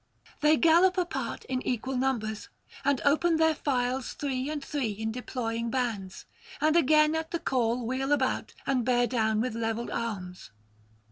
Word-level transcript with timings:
They 0.39 0.57
gallop 0.57 0.97
apart 0.97 1.45
in 1.45 1.61
equal 1.61 1.95
numbers, 1.95 2.49
and 2.83 2.99
open 3.05 3.37
their 3.37 3.53
files 3.53 4.13
three 4.13 4.49
and 4.49 4.65
three 4.65 4.89
in 4.93 5.11
deploying 5.11 5.69
bands, 5.69 6.25
and 6.59 6.75
again 6.75 7.13
at 7.13 7.29
the 7.29 7.37
call 7.37 7.85
wheel 7.85 8.11
about 8.11 8.55
and 8.65 8.83
bear 8.83 9.05
down 9.05 9.41
with 9.41 9.53
levelled 9.53 9.91
arms. 9.91 10.49